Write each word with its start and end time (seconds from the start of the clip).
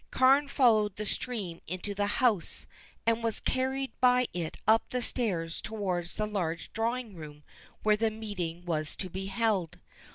Carne 0.09 0.47
followed 0.47 0.95
the 0.95 1.05
stream 1.05 1.61
into 1.67 1.93
the 1.93 2.07
house, 2.07 2.65
and 3.05 3.23
was 3.23 3.39
carried 3.39 3.91
by 4.01 4.25
it 4.33 4.57
up 4.67 4.89
the 4.89 4.99
stairs 4.99 5.61
towards 5.61 6.15
the 6.15 6.25
large 6.25 6.73
drawing 6.73 7.13
room 7.15 7.43
where 7.83 7.97
the 7.97 8.09
meeting 8.09 8.65
was 8.65 8.95
to 8.95 9.11
be 9.11 9.27
held. 9.27 9.77